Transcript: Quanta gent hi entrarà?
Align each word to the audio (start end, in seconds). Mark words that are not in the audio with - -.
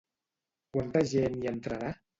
Quanta 0.77 1.05
gent 1.15 1.41
hi 1.43 1.55
entrarà? 1.57 1.97